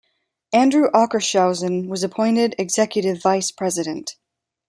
[0.51, 4.15] Andrew Ockershausen was appointed executive vice president.